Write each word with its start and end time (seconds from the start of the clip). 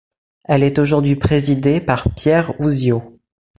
Elle 0.45 0.63
est 0.63 0.79
aujourd'hui 0.79 1.15
présidée 1.15 1.79
par 1.79 2.09
Pierre 2.15 2.59
Housieaux. 2.59 3.19